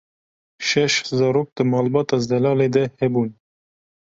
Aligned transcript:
Şeş 0.67 0.93
zarok 1.17 1.49
di 1.55 1.63
malbata 1.71 2.17
Zelalê 2.27 2.67
de 2.75 2.83
hebûn. 2.99 3.29